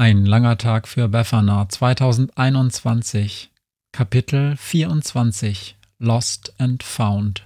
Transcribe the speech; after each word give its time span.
Ein 0.00 0.26
langer 0.26 0.56
Tag 0.58 0.86
für 0.86 1.08
Befana. 1.08 1.68
2021 1.68 3.50
Kapitel 3.90 4.56
24 4.56 5.76
Lost 5.98 6.54
and 6.58 6.84
Found. 6.84 7.44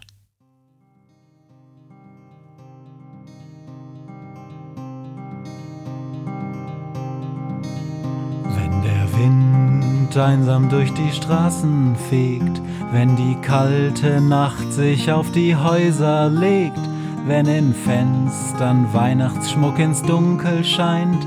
Wenn 8.45 8.83
der 8.83 9.09
Wind 9.17 10.15
einsam 10.15 10.69
durch 10.69 10.93
die 10.93 11.11
Straßen 11.11 11.97
fegt, 12.11 12.61
wenn 12.91 13.17
die 13.17 13.37
kalte 13.41 14.21
Nacht 14.21 14.75
sich 14.75 15.11
auf 15.11 15.33
die 15.33 15.57
Häuser 15.57 16.29
legt, 16.29 16.77
wenn 17.27 17.47
in 17.47 17.73
Fenstern 17.73 18.93
Weihnachtsschmuck 18.93 19.79
ins 19.79 20.03
Dunkel 20.03 20.63
scheint, 20.63 21.27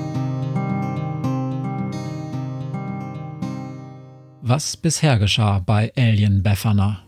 Was 4.51 4.75
bisher 4.75 5.17
geschah 5.17 5.59
bei 5.59 5.93
Alien 5.95 6.43
Befana? 6.43 6.99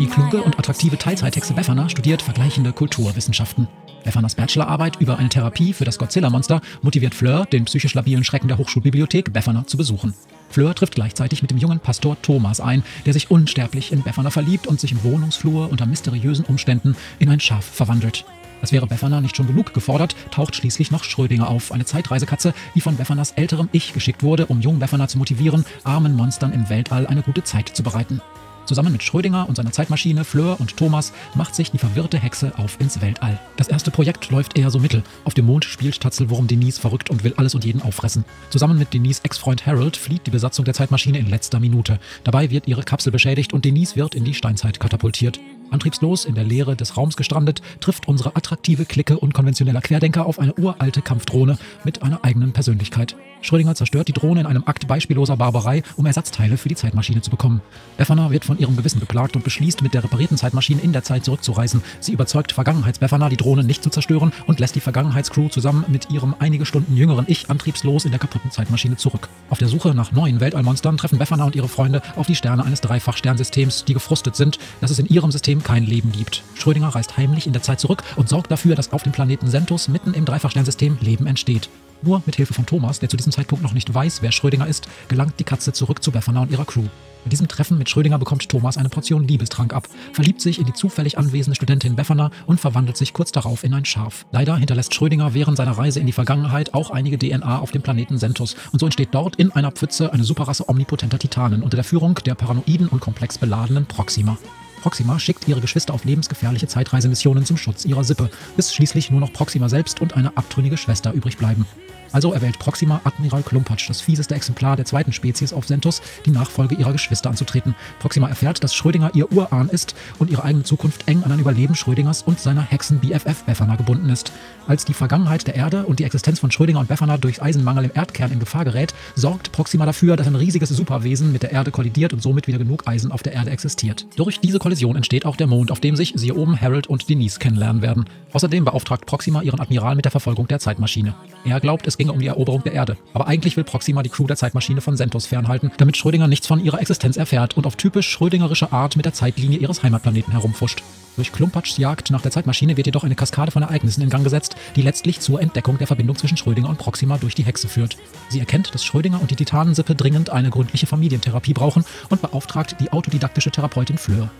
Die 0.00 0.06
kluge 0.06 0.42
und 0.42 0.58
attraktive 0.58 0.98
Teilzeithexe 0.98 1.54
Befana 1.54 1.88
studiert 1.88 2.22
vergleichende 2.22 2.72
Kulturwissenschaften. 2.72 3.68
Befanas 4.02 4.34
Bachelorarbeit 4.34 4.96
über 4.96 5.18
eine 5.18 5.28
Therapie 5.28 5.72
für 5.72 5.84
das 5.84 5.96
Godzilla-Monster 5.96 6.60
motiviert 6.82 7.14
Fleur, 7.14 7.44
den 7.46 7.66
psychisch 7.66 7.94
labilen 7.94 8.24
Schrecken 8.24 8.48
der 8.48 8.58
Hochschulbibliothek 8.58 9.32
Befana 9.32 9.64
zu 9.64 9.76
besuchen. 9.76 10.12
Fleur 10.50 10.74
trifft 10.74 10.96
gleichzeitig 10.96 11.42
mit 11.42 11.52
dem 11.52 11.58
jungen 11.58 11.78
Pastor 11.78 12.20
Thomas 12.20 12.60
ein, 12.60 12.82
der 13.04 13.12
sich 13.12 13.30
unsterblich 13.30 13.92
in 13.92 14.02
Befana 14.02 14.30
verliebt 14.30 14.66
und 14.66 14.80
sich 14.80 14.90
im 14.90 15.04
Wohnungsflur 15.04 15.70
unter 15.70 15.86
mysteriösen 15.86 16.46
Umständen 16.46 16.96
in 17.20 17.28
ein 17.28 17.38
Schaf 17.38 17.64
verwandelt. 17.64 18.24
Als 18.60 18.72
wäre 18.72 18.86
Befana 18.86 19.20
nicht 19.20 19.36
schon 19.36 19.46
genug 19.46 19.74
gefordert, 19.74 20.16
taucht 20.30 20.56
schließlich 20.56 20.90
noch 20.90 21.04
Schrödinger 21.04 21.48
auf, 21.48 21.72
eine 21.72 21.84
Zeitreisekatze, 21.84 22.54
die 22.74 22.80
von 22.80 22.96
Befanas 22.96 23.32
älterem 23.32 23.68
Ich 23.72 23.92
geschickt 23.92 24.22
wurde, 24.22 24.46
um 24.46 24.60
jungen 24.60 24.78
Befana 24.78 25.08
zu 25.08 25.18
motivieren, 25.18 25.64
armen 25.84 26.16
Monstern 26.16 26.52
im 26.52 26.68
Weltall 26.68 27.06
eine 27.06 27.22
gute 27.22 27.44
Zeit 27.44 27.68
zu 27.68 27.82
bereiten. 27.82 28.20
Zusammen 28.66 28.90
mit 28.90 29.04
Schrödinger 29.04 29.48
und 29.48 29.54
seiner 29.54 29.70
Zeitmaschine, 29.70 30.24
Fleur 30.24 30.58
und 30.58 30.76
Thomas 30.76 31.12
macht 31.34 31.54
sich 31.54 31.70
die 31.70 31.78
verwirrte 31.78 32.18
Hexe 32.18 32.52
auf 32.58 32.80
ins 32.80 33.00
Weltall. 33.00 33.38
Das 33.56 33.68
erste 33.68 33.92
Projekt 33.92 34.28
läuft 34.30 34.58
eher 34.58 34.70
so 34.70 34.80
mittel. 34.80 35.04
Auf 35.24 35.34
dem 35.34 35.46
Mond 35.46 35.64
spielt 35.64 36.00
Tatzelwurm 36.00 36.48
Denise 36.48 36.80
verrückt 36.80 37.08
und 37.08 37.22
will 37.22 37.34
alles 37.36 37.54
und 37.54 37.64
jeden 37.64 37.80
auffressen. 37.80 38.24
Zusammen 38.50 38.76
mit 38.76 38.92
Denise 38.92 39.20
Ex-Freund 39.22 39.66
Harold 39.66 39.96
flieht 39.96 40.26
die 40.26 40.32
Besatzung 40.32 40.64
der 40.64 40.74
Zeitmaschine 40.74 41.18
in 41.18 41.30
letzter 41.30 41.60
Minute. 41.60 42.00
Dabei 42.24 42.50
wird 42.50 42.66
ihre 42.66 42.82
Kapsel 42.82 43.12
beschädigt 43.12 43.52
und 43.52 43.64
Denise 43.64 43.94
wird 43.94 44.16
in 44.16 44.24
die 44.24 44.34
Steinzeit 44.34 44.80
katapultiert. 44.80 45.38
Antriebslos 45.70 46.24
in 46.24 46.34
der 46.34 46.44
Leere 46.44 46.76
des 46.76 46.96
Raums 46.96 47.16
gestrandet, 47.16 47.62
trifft 47.80 48.08
unsere 48.08 48.36
attraktive 48.36 48.84
Clique 48.84 49.18
unkonventioneller 49.18 49.80
Querdenker 49.80 50.26
auf 50.26 50.38
eine 50.38 50.54
uralte 50.54 51.02
Kampfdrohne 51.02 51.58
mit 51.84 52.02
einer 52.02 52.24
eigenen 52.24 52.52
Persönlichkeit. 52.52 53.16
Schrödinger 53.42 53.74
zerstört 53.74 54.08
die 54.08 54.12
Drohne 54.12 54.40
in 54.40 54.46
einem 54.46 54.64
Akt 54.66 54.86
beispielloser 54.88 55.36
Barbarei, 55.36 55.82
um 55.96 56.06
Ersatzteile 56.06 56.56
für 56.56 56.68
die 56.68 56.74
Zeitmaschine 56.74 57.22
zu 57.22 57.30
bekommen. 57.30 57.60
Befana 57.96 58.30
wird 58.30 58.44
von 58.44 58.58
ihrem 58.58 58.76
Gewissen 58.76 59.00
beklagt 59.00 59.36
und 59.36 59.44
beschließt, 59.44 59.82
mit 59.82 59.94
der 59.94 60.04
reparierten 60.04 60.36
Zeitmaschine 60.36 60.80
in 60.80 60.92
der 60.92 61.02
Zeit 61.02 61.24
zurückzureisen. 61.24 61.82
Sie 62.00 62.12
überzeugt 62.12 62.52
Vergangenheits-Befana, 62.52 63.28
die 63.28 63.36
Drohne 63.36 63.64
nicht 63.64 63.82
zu 63.82 63.90
zerstören 63.90 64.32
und 64.46 64.60
lässt 64.60 64.74
die 64.74 64.80
Vergangenheitscrew 64.80 65.48
zusammen 65.48 65.84
mit 65.88 66.10
ihrem 66.10 66.34
einige 66.38 66.66
Stunden 66.66 66.96
jüngeren 66.96 67.24
Ich 67.28 67.50
antriebslos 67.50 68.04
in 68.04 68.10
der 68.10 68.20
kaputten 68.20 68.50
Zeitmaschine 68.50 68.96
zurück. 68.96 69.28
Auf 69.50 69.58
der 69.58 69.68
Suche 69.68 69.94
nach 69.94 70.12
neuen 70.12 70.40
Weltallmonstern 70.40 70.96
treffen 70.96 71.18
Befana 71.18 71.44
und 71.44 71.56
ihre 71.56 71.68
Freunde 71.68 72.02
auf 72.16 72.26
die 72.26 72.34
Sterne 72.34 72.64
eines 72.64 72.80
Dreifach-Sternsystems, 72.80 73.84
die 73.84 73.94
gefrustet 73.94 74.36
sind, 74.36 74.58
dass 74.80 74.90
es 74.90 74.98
in 74.98 75.06
ihrem 75.06 75.30
System 75.30 75.62
kein 75.62 75.84
Leben 75.84 76.12
gibt. 76.12 76.42
Schrödinger 76.54 76.88
reist 76.88 77.16
heimlich 77.16 77.46
in 77.46 77.52
der 77.52 77.62
Zeit 77.62 77.80
zurück 77.80 78.02
und 78.16 78.28
sorgt 78.28 78.50
dafür, 78.50 78.74
dass 78.74 78.92
auf 78.92 79.02
dem 79.02 79.12
Planeten 79.12 79.48
Sentus 79.48 79.88
mitten 79.88 80.14
im 80.14 80.24
Dreifachsternsystem 80.24 80.98
Leben 81.00 81.26
entsteht. 81.26 81.68
Nur 82.06 82.22
mit 82.24 82.36
Hilfe 82.36 82.54
von 82.54 82.66
Thomas, 82.66 83.00
der 83.00 83.08
zu 83.08 83.16
diesem 83.16 83.32
Zeitpunkt 83.32 83.64
noch 83.64 83.72
nicht 83.72 83.92
weiß, 83.92 84.22
wer 84.22 84.30
Schrödinger 84.30 84.68
ist, 84.68 84.86
gelangt 85.08 85.34
die 85.40 85.44
Katze 85.44 85.72
zurück 85.72 86.04
zu 86.04 86.12
Befana 86.12 86.42
und 86.42 86.52
ihrer 86.52 86.64
Crew. 86.64 86.84
Bei 87.24 87.30
diesem 87.30 87.48
Treffen 87.48 87.78
mit 87.78 87.90
Schrödinger 87.90 88.20
bekommt 88.20 88.48
Thomas 88.48 88.78
eine 88.78 88.88
Portion 88.88 89.26
Liebestrank 89.26 89.74
ab, 89.74 89.88
verliebt 90.12 90.40
sich 90.40 90.60
in 90.60 90.66
die 90.66 90.72
zufällig 90.72 91.18
anwesende 91.18 91.56
Studentin 91.56 91.96
Befana 91.96 92.30
und 92.46 92.60
verwandelt 92.60 92.96
sich 92.96 93.12
kurz 93.12 93.32
darauf 93.32 93.64
in 93.64 93.74
ein 93.74 93.84
Schaf. 93.84 94.24
Leider 94.30 94.56
hinterlässt 94.56 94.94
Schrödinger 94.94 95.34
während 95.34 95.56
seiner 95.56 95.76
Reise 95.76 95.98
in 95.98 96.06
die 96.06 96.12
Vergangenheit 96.12 96.74
auch 96.74 96.92
einige 96.92 97.18
DNA 97.18 97.58
auf 97.58 97.72
dem 97.72 97.82
Planeten 97.82 98.18
Sentus 98.18 98.54
und 98.70 98.78
so 98.78 98.86
entsteht 98.86 99.08
dort 99.10 99.34
in 99.34 99.50
einer 99.50 99.72
Pfütze 99.72 100.12
eine 100.12 100.22
Superrasse 100.22 100.68
omnipotenter 100.68 101.18
Titanen 101.18 101.64
unter 101.64 101.76
der 101.76 101.84
Führung 101.84 102.14
der 102.24 102.36
paranoiden 102.36 102.86
und 102.86 103.00
komplex 103.00 103.36
beladenen 103.36 103.86
Proxima. 103.86 104.38
Proxima 104.86 105.18
schickt 105.18 105.48
ihre 105.48 105.60
Geschwister 105.60 105.92
auf 105.92 106.04
lebensgefährliche 106.04 106.68
Zeitreisemissionen 106.68 107.44
zum 107.44 107.56
Schutz 107.56 107.84
ihrer 107.84 108.04
Sippe, 108.04 108.30
bis 108.56 108.72
schließlich 108.72 109.10
nur 109.10 109.18
noch 109.18 109.32
Proxima 109.32 109.68
selbst 109.68 110.00
und 110.00 110.14
eine 110.16 110.36
abtrünnige 110.36 110.76
Schwester 110.76 111.12
übrig 111.12 111.38
bleiben. 111.38 111.66
Also 112.12 112.32
erwählt 112.32 112.58
Proxima 112.58 113.00
Admiral 113.04 113.42
Klumpatsch, 113.42 113.88
das 113.88 114.00
fieseste 114.00 114.34
Exemplar 114.34 114.76
der 114.76 114.84
zweiten 114.84 115.12
Spezies 115.12 115.52
auf 115.52 115.66
Sentus, 115.66 116.02
die 116.24 116.30
Nachfolge 116.30 116.74
ihrer 116.74 116.92
Geschwister 116.92 117.30
anzutreten. 117.30 117.74
Proxima 117.98 118.28
erfährt, 118.28 118.62
dass 118.62 118.74
Schrödinger 118.74 119.10
ihr 119.14 119.30
Urahn 119.32 119.68
ist 119.68 119.94
und 120.18 120.30
ihre 120.30 120.44
eigene 120.44 120.64
Zukunft 120.64 121.08
eng 121.08 121.22
an 121.24 121.32
ein 121.32 121.40
Überleben 121.40 121.74
Schrödingers 121.74 122.22
und 122.22 122.40
seiner 122.40 122.62
Hexen-BFF 122.62 123.44
Befana 123.44 123.76
gebunden 123.76 124.08
ist. 124.10 124.32
Als 124.66 124.84
die 124.84 124.94
Vergangenheit 124.94 125.46
der 125.46 125.54
Erde 125.54 125.86
und 125.86 126.00
die 126.00 126.04
Existenz 126.04 126.40
von 126.40 126.50
Schrödinger 126.50 126.80
und 126.80 126.88
Befana 126.88 127.18
durch 127.18 127.42
Eisenmangel 127.42 127.84
im 127.84 127.90
Erdkern 127.94 128.32
in 128.32 128.40
Gefahr 128.40 128.64
gerät, 128.64 128.94
sorgt 129.14 129.52
Proxima 129.52 129.86
dafür, 129.86 130.16
dass 130.16 130.26
ein 130.26 130.34
riesiges 130.34 130.70
Superwesen 130.70 131.32
mit 131.32 131.42
der 131.42 131.52
Erde 131.52 131.70
kollidiert 131.70 132.12
und 132.12 132.22
somit 132.22 132.46
wieder 132.46 132.58
genug 132.58 132.86
Eisen 132.86 133.12
auf 133.12 133.22
der 133.22 133.32
Erde 133.32 133.50
existiert. 133.50 134.06
Durch 134.16 134.40
diese 134.40 134.58
Kollision 134.58 134.96
entsteht 134.96 135.24
auch 135.24 135.36
der 135.36 135.46
Mond, 135.46 135.70
auf 135.70 135.80
dem 135.80 135.96
sich, 135.96 136.12
siehe 136.16 136.34
oben, 136.34 136.60
Harold 136.60 136.86
und 136.88 137.08
Denise 137.08 137.38
kennenlernen 137.38 137.82
werden. 137.82 138.06
Außerdem 138.32 138.64
beauftragt 138.64 139.06
Proxima 139.06 139.42
ihren 139.42 139.60
Admiral 139.60 139.94
mit 139.94 140.04
der 140.04 140.12
Verfolgung 140.12 140.48
der 140.48 140.58
Zeitmaschine. 140.58 141.14
Er 141.44 141.60
glaubt, 141.60 141.86
es 141.86 141.95
ginge 141.96 142.12
um 142.12 142.18
die 142.18 142.26
Eroberung 142.26 142.62
der 142.62 142.72
Erde. 142.72 142.96
Aber 143.14 143.26
eigentlich 143.26 143.56
will 143.56 143.64
Proxima 143.64 144.02
die 144.02 144.10
Crew 144.10 144.26
der 144.26 144.36
Zeitmaschine 144.36 144.80
von 144.80 144.96
Sentos 144.96 145.26
fernhalten, 145.26 145.70
damit 145.76 145.96
Schrödinger 145.96 146.28
nichts 146.28 146.46
von 146.46 146.64
ihrer 146.64 146.80
Existenz 146.80 147.16
erfährt 147.16 147.56
und 147.56 147.66
auf 147.66 147.76
typisch 147.76 148.08
schrödingerische 148.08 148.72
Art 148.72 148.96
mit 148.96 149.04
der 149.04 149.12
Zeitlinie 149.12 149.58
ihres 149.58 149.82
Heimatplaneten 149.82 150.32
herumfuscht. 150.32 150.82
Durch 151.16 151.32
Klumpatschs 151.32 151.78
Jagd 151.78 152.10
nach 152.10 152.20
der 152.20 152.30
Zeitmaschine 152.30 152.76
wird 152.76 152.86
jedoch 152.86 153.02
eine 153.02 153.14
Kaskade 153.14 153.50
von 153.50 153.62
Ereignissen 153.62 154.02
in 154.02 154.10
Gang 154.10 154.22
gesetzt, 154.22 154.54
die 154.76 154.82
letztlich 154.82 155.20
zur 155.20 155.40
Entdeckung 155.40 155.78
der 155.78 155.86
Verbindung 155.86 156.16
zwischen 156.16 156.36
Schrödinger 156.36 156.68
und 156.68 156.78
Proxima 156.78 157.16
durch 157.16 157.34
die 157.34 157.44
Hexe 157.44 157.68
führt. 157.68 157.96
Sie 158.28 158.38
erkennt, 158.38 158.74
dass 158.74 158.84
Schrödinger 158.84 159.20
und 159.20 159.30
die 159.30 159.36
Titanensippe 159.36 159.94
dringend 159.94 160.28
eine 160.28 160.50
gründliche 160.50 160.86
Familientherapie 160.86 161.54
brauchen 161.54 161.84
und 162.10 162.20
beauftragt 162.20 162.76
die 162.80 162.92
autodidaktische 162.92 163.50
Therapeutin 163.50 163.96
Fleur. 163.96 164.30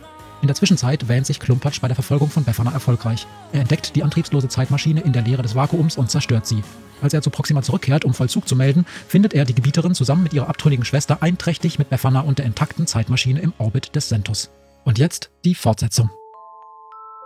In 0.43 0.49
der 0.49 0.55
Zwischenzeit 0.55 1.09
wähnt 1.09 1.27
sich 1.27 1.41
Klumpatsch 1.41 1.81
bei 1.81 1.89
der 1.89 1.95
Verfolgung 1.95 2.29
von 2.29 2.45
Befana 2.45 2.73
erfolgreich. 2.73 3.27
Er 3.53 3.61
entdeckt 3.61 3.97
die 3.97 4.03
antriebslose 4.03 4.49
Zeitmaschine 4.49 5.01
in 5.01 5.13
der 5.13 5.23
Leere 5.23 5.43
des 5.43 5.55
Vakuums 5.55 5.97
und 5.97 6.11
zerstört 6.11 6.47
sie. 6.47 6.63
Als 7.03 7.15
er 7.15 7.23
zu 7.23 7.31
Proxima 7.31 7.63
zurückkehrt, 7.63 8.05
um 8.05 8.15
Vollzug 8.15 8.49
zu 8.49 8.57
melden, 8.57 8.87
findet 9.09 9.35
er 9.35 9.45
die 9.45 9.55
Gebieterin 9.55 9.95
zusammen 9.95 10.23
mit 10.23 10.33
ihrer 10.33 10.49
abtrünnigen 10.49 10.85
Schwester 10.85 11.23
einträchtig 11.23 11.79
mit 11.79 11.91
Befana 11.91 12.21
und 12.21 12.39
der 12.39 12.47
intakten 12.47 12.87
Zeitmaschine 12.87 13.41
im 13.41 13.53
Orbit 13.59 13.95
des 13.95 14.09
Sentus. 14.09 14.51
Und 14.85 14.99
jetzt 14.99 15.31
die 15.45 15.55
Fortsetzung. 15.55 16.11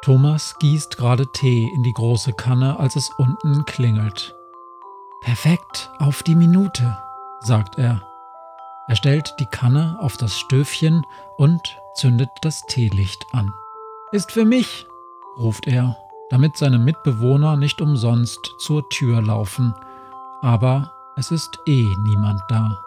Thomas 0.03 0.55
gießt 0.61 0.97
gerade 0.97 1.27
Tee 1.35 1.69
in 1.75 1.83
die 1.83 1.93
große 1.93 2.33
Kanne, 2.33 2.79
als 2.79 2.97
es 2.97 3.11
unten 3.19 3.65
klingelt. 3.67 4.35
Perfekt, 5.23 5.91
auf 5.99 6.23
die 6.23 6.35
Minute, 6.35 6.97
sagt 7.41 7.79
er. 7.79 8.10
Er 8.91 8.97
stellt 8.97 9.37
die 9.39 9.47
Kanne 9.47 9.97
auf 10.01 10.17
das 10.17 10.37
Stöfchen 10.37 11.07
und 11.37 11.79
zündet 11.95 12.31
das 12.41 12.67
Teelicht 12.67 13.25
an. 13.31 13.55
Ist 14.11 14.33
für 14.33 14.45
mich, 14.45 14.85
ruft 15.39 15.69
er, 15.69 15.97
damit 16.29 16.57
seine 16.57 16.81
Mitbewohner 16.81 17.57
nicht 17.57 17.81
umsonst 17.81 18.41
zur 18.59 18.89
Tür 18.89 19.23
laufen. 19.23 19.77
Aber 20.43 20.93
Es 21.17 21.31
ist 21.31 21.61
eh 21.67 21.87
niemand 22.01 22.41
da. 22.49 22.85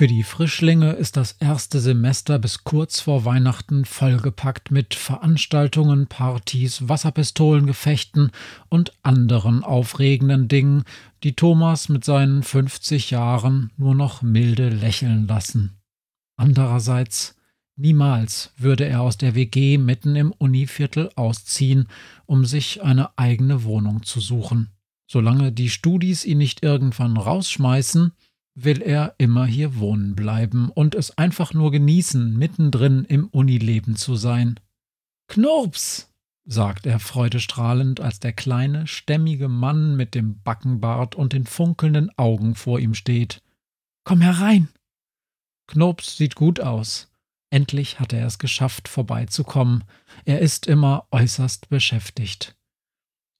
Für 0.00 0.06
die 0.06 0.22
Frischlinge 0.22 0.92
ist 0.92 1.18
das 1.18 1.32
erste 1.32 1.78
Semester 1.78 2.38
bis 2.38 2.64
kurz 2.64 3.00
vor 3.00 3.26
Weihnachten 3.26 3.84
vollgepackt 3.84 4.70
mit 4.70 4.94
Veranstaltungen, 4.94 6.06
Partys, 6.06 6.88
Wasserpistolengefechten 6.88 8.30
und 8.70 8.94
anderen 9.02 9.62
aufregenden 9.62 10.48
Dingen, 10.48 10.84
die 11.22 11.36
Thomas 11.36 11.90
mit 11.90 12.02
seinen 12.06 12.42
50 12.42 13.10
Jahren 13.10 13.72
nur 13.76 13.94
noch 13.94 14.22
milde 14.22 14.70
lächeln 14.70 15.28
lassen. 15.28 15.76
Andererseits, 16.38 17.36
niemals 17.76 18.54
würde 18.56 18.86
er 18.86 19.02
aus 19.02 19.18
der 19.18 19.34
WG 19.34 19.76
mitten 19.76 20.16
im 20.16 20.32
Univiertel 20.32 21.10
ausziehen, 21.14 21.88
um 22.24 22.46
sich 22.46 22.82
eine 22.82 23.18
eigene 23.18 23.64
Wohnung 23.64 24.02
zu 24.02 24.20
suchen. 24.20 24.70
Solange 25.06 25.52
die 25.52 25.68
Studis 25.68 26.24
ihn 26.24 26.38
nicht 26.38 26.62
irgendwann 26.62 27.18
rausschmeißen, 27.18 28.12
will 28.54 28.82
er 28.82 29.14
immer 29.18 29.46
hier 29.46 29.78
wohnen 29.78 30.14
bleiben 30.14 30.70
und 30.70 30.94
es 30.94 31.16
einfach 31.16 31.54
nur 31.54 31.70
genießen, 31.70 32.36
mittendrin 32.36 33.04
im 33.04 33.28
Unileben 33.28 33.96
zu 33.96 34.16
sein. 34.16 34.58
Knurps, 35.28 36.12
sagt 36.44 36.86
er 36.86 36.98
freudestrahlend, 36.98 38.00
als 38.00 38.18
der 38.18 38.32
kleine, 38.32 38.86
stämmige 38.86 39.48
Mann 39.48 39.96
mit 39.96 40.14
dem 40.14 40.42
Backenbart 40.42 41.14
und 41.14 41.32
den 41.32 41.46
funkelnden 41.46 42.10
Augen 42.18 42.54
vor 42.54 42.80
ihm 42.80 42.94
steht. 42.94 43.42
Komm 44.04 44.20
herein. 44.20 44.68
Knurps 45.68 46.16
sieht 46.16 46.34
gut 46.34 46.60
aus. 46.60 47.08
Endlich 47.50 48.00
hat 48.00 48.12
er 48.12 48.26
es 48.26 48.38
geschafft, 48.38 48.88
vorbeizukommen. 48.88 49.84
Er 50.24 50.40
ist 50.40 50.66
immer 50.66 51.06
äußerst 51.10 51.68
beschäftigt. 51.68 52.56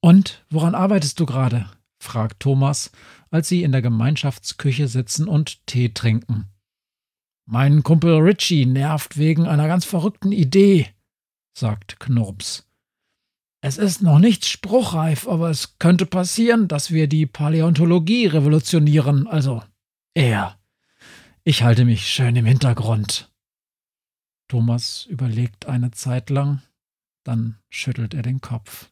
Und 0.00 0.44
woran 0.50 0.74
arbeitest 0.74 1.18
du 1.20 1.26
gerade? 1.26 1.70
Fragt 2.00 2.40
Thomas, 2.40 2.90
als 3.30 3.48
sie 3.48 3.62
in 3.62 3.72
der 3.72 3.82
Gemeinschaftsküche 3.82 4.88
sitzen 4.88 5.28
und 5.28 5.64
Tee 5.66 5.90
trinken. 5.90 6.46
Mein 7.46 7.82
Kumpel 7.82 8.18
Richie 8.18 8.66
nervt 8.66 9.18
wegen 9.18 9.46
einer 9.46 9.68
ganz 9.68 9.84
verrückten 9.84 10.32
Idee, 10.32 10.88
sagt 11.52 12.00
Knurps. 12.00 12.66
Es 13.62 13.76
ist 13.76 14.00
noch 14.00 14.18
nicht 14.18 14.46
spruchreif, 14.46 15.28
aber 15.28 15.50
es 15.50 15.78
könnte 15.78 16.06
passieren, 16.06 16.66
dass 16.66 16.90
wir 16.90 17.08
die 17.08 17.26
Paläontologie 17.26 18.26
revolutionieren, 18.26 19.26
also 19.26 19.62
er. 20.14 20.58
Ich 21.44 21.62
halte 21.62 21.84
mich 21.84 22.06
schön 22.06 22.36
im 22.36 22.46
Hintergrund. 22.46 23.30
Thomas 24.48 25.06
überlegt 25.06 25.66
eine 25.66 25.90
Zeit 25.90 26.30
lang, 26.30 26.62
dann 27.24 27.58
schüttelt 27.68 28.14
er 28.14 28.22
den 28.22 28.40
Kopf. 28.40 28.90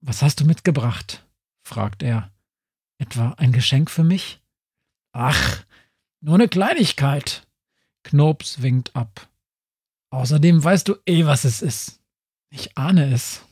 Was 0.00 0.22
hast 0.22 0.40
du 0.40 0.44
mitgebracht? 0.44 1.27
Fragt 1.68 2.02
er. 2.02 2.32
Etwa 2.98 3.34
ein 3.38 3.52
Geschenk 3.52 3.90
für 3.90 4.04
mich? 4.04 4.40
Ach, 5.12 5.64
nur 6.20 6.34
eine 6.34 6.48
Kleinigkeit. 6.48 7.46
Knobs 8.02 8.62
winkt 8.62 8.96
ab. 8.96 9.28
Außerdem 10.10 10.64
weißt 10.64 10.88
du 10.88 10.96
eh, 11.06 11.26
was 11.26 11.44
es 11.44 11.62
ist. 11.62 12.00
Ich 12.50 12.76
ahne 12.76 13.12
es, 13.12 13.44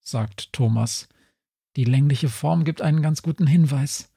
sagt 0.00 0.52
Thomas. 0.52 1.08
Die 1.76 1.84
längliche 1.84 2.28
Form 2.28 2.64
gibt 2.64 2.82
einen 2.82 3.02
ganz 3.02 3.22
guten 3.22 3.46
Hinweis. 3.46 4.12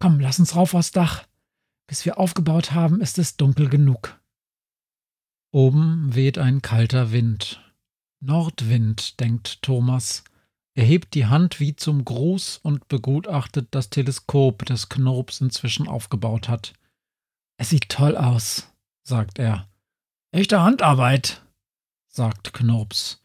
Komm, 0.00 0.18
lass 0.18 0.38
uns 0.38 0.56
rauf 0.56 0.74
aufs 0.74 0.92
Dach. 0.92 1.26
Bis 1.86 2.06
wir 2.06 2.18
aufgebaut 2.18 2.72
haben, 2.72 3.02
ist 3.02 3.18
es 3.18 3.36
dunkel 3.36 3.68
genug. 3.68 4.18
Oben 5.52 6.14
weht 6.14 6.38
ein 6.38 6.62
kalter 6.62 7.12
Wind. 7.12 7.60
Nordwind, 8.20 9.20
denkt 9.20 9.60
Thomas. 9.62 10.24
Er 10.74 10.84
hebt 10.84 11.14
die 11.14 11.26
Hand 11.26 11.60
wie 11.60 11.76
zum 11.76 12.04
Gruß 12.04 12.58
und 12.62 12.88
begutachtet 12.88 13.68
das 13.70 13.90
Teleskop, 13.90 14.66
das 14.66 14.88
Knurps 14.88 15.40
inzwischen 15.40 15.86
aufgebaut 15.86 16.48
hat. 16.48 16.74
Es 17.56 17.70
sieht 17.70 17.88
toll 17.88 18.16
aus, 18.16 18.72
sagt 19.04 19.38
er. 19.38 19.68
Echte 20.32 20.60
Handarbeit, 20.60 21.42
sagt 22.08 22.52
Knurps. 22.52 23.20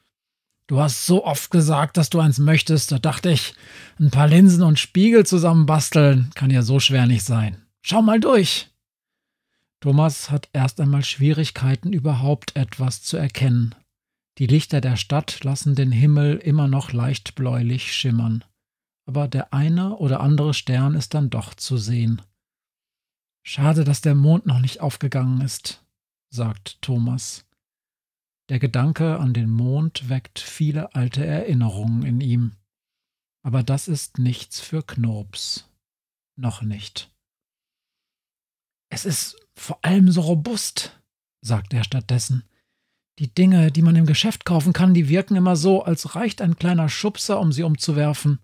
Du 0.67 0.79
hast 0.79 1.07
so 1.07 1.25
oft 1.25 1.49
gesagt, 1.49 1.97
dass 1.97 2.11
du 2.11 2.19
eins 2.19 2.37
möchtest, 2.37 2.91
da 2.91 2.99
dachte 2.99 3.31
ich, 3.31 3.55
ein 3.99 4.11
paar 4.11 4.27
Linsen 4.27 4.61
und 4.61 4.77
Spiegel 4.77 5.25
zusammenbasteln 5.25 6.29
kann 6.35 6.51
ja 6.51 6.61
so 6.61 6.79
schwer 6.79 7.07
nicht 7.07 7.25
sein. 7.25 7.65
Schau 7.81 8.03
mal 8.03 8.19
durch. 8.19 8.69
Thomas 9.79 10.29
hat 10.29 10.49
erst 10.53 10.79
einmal 10.79 11.03
Schwierigkeiten, 11.03 11.93
überhaupt 11.93 12.55
etwas 12.55 13.01
zu 13.01 13.17
erkennen. 13.17 13.73
Die 14.39 14.47
Lichter 14.47 14.79
der 14.79 14.95
Stadt 14.95 15.43
lassen 15.43 15.75
den 15.75 15.91
Himmel 15.91 16.37
immer 16.37 16.69
noch 16.69 16.93
leicht 16.93 17.35
bläulich 17.35 17.93
schimmern, 17.93 18.45
aber 19.05 19.27
der 19.27 19.53
eine 19.53 19.97
oder 19.97 20.21
andere 20.21 20.53
Stern 20.53 20.95
ist 20.95 21.13
dann 21.13 21.29
doch 21.29 21.53
zu 21.53 21.77
sehen. 21.77 22.21
Schade, 23.45 23.83
dass 23.83 23.99
der 23.99 24.15
Mond 24.15 24.45
noch 24.45 24.59
nicht 24.59 24.79
aufgegangen 24.79 25.41
ist, 25.41 25.83
sagt 26.29 26.81
Thomas. 26.81 27.45
Der 28.47 28.59
Gedanke 28.59 29.19
an 29.19 29.33
den 29.33 29.49
Mond 29.49 30.07
weckt 30.07 30.39
viele 30.39 30.95
alte 30.95 31.25
Erinnerungen 31.25 32.03
in 32.03 32.21
ihm. 32.21 32.55
Aber 33.43 33.61
das 33.61 33.89
ist 33.89 34.19
nichts 34.19 34.61
für 34.61 34.83
Knurps. 34.83 35.69
Noch 36.37 36.61
nicht. 36.61 37.11
Es 38.89 39.05
ist 39.05 39.35
vor 39.53 39.83
allem 39.83 40.09
so 40.09 40.21
robust, 40.21 40.99
sagt 41.41 41.73
er 41.73 41.83
stattdessen. 41.83 42.43
Die 43.19 43.33
Dinge, 43.33 43.69
die 43.69 43.81
man 43.81 43.97
im 43.97 44.05
Geschäft 44.05 44.45
kaufen 44.45 44.71
kann, 44.71 44.93
die 44.93 45.09
wirken 45.09 45.35
immer 45.35 45.57
so, 45.57 45.83
als 45.83 46.15
reicht 46.15 46.41
ein 46.41 46.55
kleiner 46.55 46.87
Schubser, 46.87 47.41
um 47.41 47.51
sie 47.51 47.63
umzuwerfen. 47.63 48.39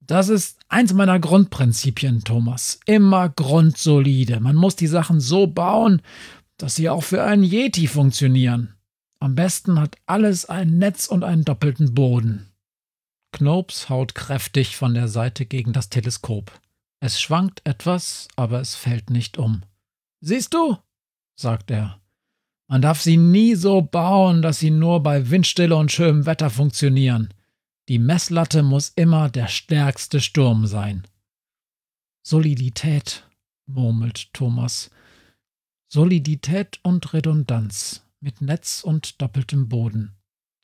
Das 0.00 0.30
ist 0.30 0.58
eins 0.68 0.94
meiner 0.94 1.20
Grundprinzipien, 1.20 2.24
Thomas. 2.24 2.80
Immer 2.86 3.28
grundsolide. 3.28 4.40
Man 4.40 4.56
muss 4.56 4.76
die 4.76 4.86
Sachen 4.86 5.20
so 5.20 5.46
bauen, 5.46 6.00
dass 6.56 6.74
sie 6.74 6.88
auch 6.88 7.02
für 7.02 7.22
einen 7.22 7.42
Yeti 7.42 7.86
funktionieren. 7.86 8.76
Am 9.20 9.34
besten 9.34 9.78
hat 9.78 9.96
alles 10.06 10.46
ein 10.46 10.78
Netz 10.78 11.06
und 11.06 11.22
einen 11.22 11.44
doppelten 11.44 11.94
Boden. 11.94 12.52
Knopes 13.32 13.90
haut 13.90 14.14
kräftig 14.14 14.76
von 14.76 14.94
der 14.94 15.08
Seite 15.08 15.44
gegen 15.44 15.74
das 15.74 15.90
Teleskop. 15.90 16.50
Es 17.00 17.20
schwankt 17.20 17.60
etwas, 17.64 18.28
aber 18.36 18.60
es 18.60 18.74
fällt 18.74 19.10
nicht 19.10 19.36
um. 19.36 19.64
Siehst 20.20 20.54
du? 20.54 20.78
sagt 21.34 21.70
er. 21.70 22.00
Man 22.68 22.82
darf 22.82 23.00
sie 23.00 23.16
nie 23.16 23.54
so 23.54 23.82
bauen, 23.82 24.42
dass 24.42 24.58
sie 24.58 24.70
nur 24.70 25.02
bei 25.02 25.30
Windstille 25.30 25.76
und 25.76 25.92
schönem 25.92 26.26
Wetter 26.26 26.50
funktionieren. 26.50 27.32
Die 27.88 27.98
Messlatte 27.98 28.62
muss 28.62 28.88
immer 28.96 29.28
der 29.28 29.46
stärkste 29.46 30.20
Sturm 30.20 30.66
sein. 30.66 31.06
Solidität, 32.22 33.28
murmelt 33.66 34.32
Thomas. 34.32 34.90
Solidität 35.88 36.80
und 36.82 37.12
Redundanz 37.12 38.04
mit 38.20 38.40
Netz 38.40 38.82
und 38.82 39.22
doppeltem 39.22 39.68
Boden. 39.68 40.16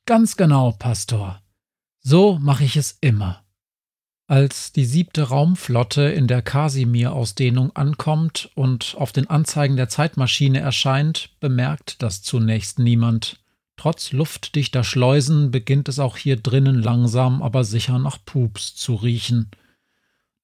Ganz 0.05 0.37
genau, 0.37 0.73
Pastor. 0.73 1.41
So 2.01 2.39
mache 2.41 2.65
ich 2.65 2.77
es 2.77 2.99
immer. 3.01 3.45
Als 4.33 4.73
die 4.73 4.87
siebte 4.87 5.25
Raumflotte 5.25 6.05
in 6.05 6.27
der 6.27 6.41
Kasimir-Ausdehnung 6.41 7.77
ankommt 7.77 8.51
und 8.55 8.95
auf 8.97 9.13
den 9.13 9.29
Anzeigen 9.29 9.77
der 9.77 9.91
Zeitmaschine 9.91 10.59
erscheint, 10.59 11.39
bemerkt 11.39 12.01
das 12.01 12.23
zunächst 12.23 12.79
niemand. 12.79 13.41
Trotz 13.77 14.11
luftdichter 14.11 14.85
Schleusen 14.85 15.51
beginnt 15.51 15.91
es 15.91 15.99
auch 15.99 16.17
hier 16.17 16.37
drinnen 16.39 16.83
langsam, 16.83 17.43
aber 17.43 17.63
sicher 17.63 17.99
nach 17.99 18.25
Pups 18.25 18.75
zu 18.75 18.95
riechen. 18.95 19.51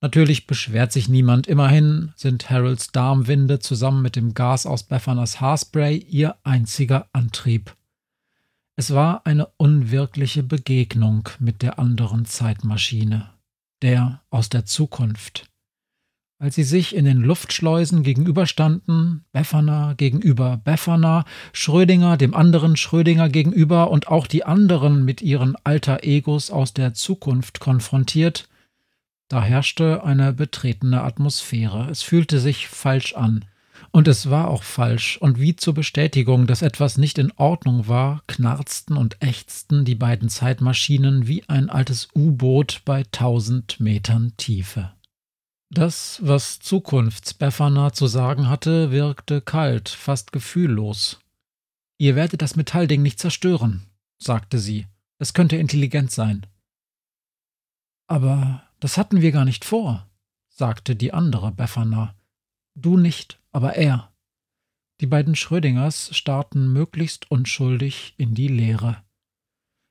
Natürlich 0.02 0.46
beschwert 0.46 0.92
sich 0.92 1.08
niemand, 1.08 1.46
immerhin 1.46 2.12
sind 2.14 2.50
Harolds 2.50 2.92
Darmwinde 2.92 3.58
zusammen 3.58 4.02
mit 4.02 4.16
dem 4.16 4.34
Gas 4.34 4.66
aus 4.66 4.82
Beffaners 4.82 5.40
Haarspray 5.40 5.96
ihr 5.96 6.36
einziger 6.44 7.08
Antrieb. 7.14 7.74
Es 8.76 8.92
war 8.92 9.24
eine 9.24 9.46
unwirkliche 9.56 10.42
Begegnung 10.42 11.30
mit 11.38 11.62
der 11.62 11.78
anderen 11.78 12.26
Zeitmaschine 12.26 13.30
der 13.82 14.22
aus 14.30 14.48
der 14.48 14.64
Zukunft. 14.64 15.48
Als 16.40 16.54
sie 16.54 16.62
sich 16.62 16.94
in 16.94 17.04
den 17.04 17.20
Luftschleusen 17.20 18.04
gegenüberstanden, 18.04 19.24
Befana 19.32 19.94
gegenüber 19.94 20.60
Befana, 20.62 21.24
Schrödinger 21.52 22.16
dem 22.16 22.32
anderen 22.32 22.76
Schrödinger 22.76 23.28
gegenüber 23.28 23.90
und 23.90 24.06
auch 24.06 24.28
die 24.28 24.44
anderen 24.44 25.04
mit 25.04 25.20
ihren 25.20 25.56
alter 25.64 26.04
Egos 26.04 26.52
aus 26.52 26.74
der 26.74 26.94
Zukunft 26.94 27.58
konfrontiert, 27.58 28.48
da 29.28 29.42
herrschte 29.42 30.04
eine 30.04 30.32
betretene 30.32 31.02
Atmosphäre. 31.02 31.90
Es 31.90 32.02
fühlte 32.02 32.38
sich 32.38 32.68
falsch 32.68 33.14
an. 33.14 33.44
Und 33.90 34.06
es 34.06 34.30
war 34.30 34.48
auch 34.48 34.62
falsch, 34.62 35.16
und 35.16 35.40
wie 35.40 35.56
zur 35.56 35.74
Bestätigung, 35.74 36.46
dass 36.46 36.62
etwas 36.62 36.98
nicht 36.98 37.18
in 37.18 37.32
Ordnung 37.32 37.88
war, 37.88 38.22
knarzten 38.26 38.96
und 38.96 39.16
ächzten 39.20 39.84
die 39.84 39.94
beiden 39.94 40.28
Zeitmaschinen 40.28 41.26
wie 41.26 41.48
ein 41.48 41.70
altes 41.70 42.08
U-Boot 42.14 42.82
bei 42.84 43.04
tausend 43.10 43.80
Metern 43.80 44.34
Tiefe. 44.36 44.92
Das, 45.70 46.20
was 46.22 46.60
Zukunftsbefana 46.60 47.92
zu 47.92 48.06
sagen 48.06 48.48
hatte, 48.48 48.90
wirkte 48.90 49.40
kalt, 49.40 49.88
fast 49.88 50.32
gefühllos. 50.32 51.20
Ihr 51.98 52.14
werdet 52.14 52.42
das 52.42 52.56
Metallding 52.56 53.02
nicht 53.02 53.18
zerstören, 53.18 53.82
sagte 54.18 54.58
sie. 54.58 54.86
Es 55.18 55.34
könnte 55.34 55.56
intelligent 55.56 56.12
sein. 56.12 56.46
Aber 58.06 58.62
das 58.80 58.96
hatten 58.96 59.20
wir 59.20 59.32
gar 59.32 59.44
nicht 59.44 59.64
vor, 59.64 60.08
sagte 60.48 60.96
die 60.96 61.12
andere 61.12 61.52
Befana. 61.52 62.14
Du 62.74 62.96
nicht, 62.96 63.37
aber 63.52 63.74
er. 63.74 64.12
Die 65.00 65.06
beiden 65.06 65.36
Schrödingers 65.36 66.16
starrten 66.16 66.72
möglichst 66.72 67.30
unschuldig 67.30 68.14
in 68.16 68.34
die 68.34 68.48
Leere. 68.48 69.02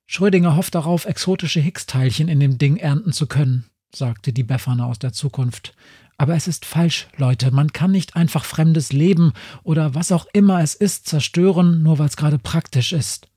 Schrödinger 0.05 0.55
hofft 0.55 0.75
darauf, 0.75 1.05
exotische 1.05 1.59
Higgs-Teilchen 1.59 2.29
in 2.29 2.39
dem 2.39 2.57
Ding 2.57 2.77
ernten 2.77 3.13
zu 3.13 3.27
können, 3.27 3.69
sagte 3.93 4.33
die 4.33 4.43
Befana 4.43 4.85
aus 4.85 4.99
der 4.99 5.13
Zukunft. 5.13 5.75
Aber 6.17 6.35
es 6.35 6.47
ist 6.47 6.65
falsch, 6.65 7.07
Leute. 7.17 7.51
Man 7.51 7.71
kann 7.73 7.91
nicht 7.91 8.15
einfach 8.15 8.43
fremdes 8.43 8.91
Leben 8.91 9.33
oder 9.63 9.93
was 9.95 10.11
auch 10.11 10.25
immer 10.33 10.61
es 10.61 10.73
ist 10.73 11.07
zerstören, 11.07 11.83
nur 11.83 11.99
weil 11.99 12.07
es 12.07 12.17
gerade 12.17 12.39
praktisch 12.39 12.91
ist. 12.91 13.29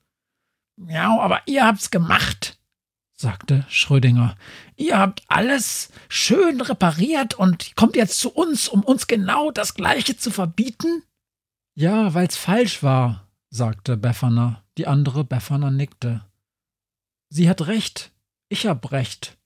Ja, 0.89 1.19
aber 1.21 1.43
ihr 1.47 1.67
habt's 1.67 1.91
gemacht, 1.91 2.59
sagte 3.21 3.67
Schrödinger. 3.69 4.35
Ihr 4.77 4.99
habt 4.99 5.23
alles 5.29 5.91
schön 6.09 6.61
repariert 6.61 7.35
und 7.35 7.77
kommt 7.77 7.95
jetzt 7.95 8.19
zu 8.19 8.33
uns, 8.33 8.67
um 8.67 8.83
uns 8.83 9.07
genau 9.07 9.51
das 9.51 9.75
Gleiche 9.75 10.17
zu 10.17 10.31
verbieten? 10.31 11.03
Ja, 11.75 12.15
weil's 12.15 12.37
falsch 12.37 12.83
war, 12.83 13.29
sagte 13.51 13.99
Befana. 13.99 14.65
Die 14.79 14.87
andere 14.87 15.25
Befana 15.25 15.71
nickte. 15.71 16.25
Sie 17.29 17.49
hat 17.49 17.67
recht. 17.67 18.11
Ich 18.49 18.67
hab 18.67 18.91
recht. 18.91 19.37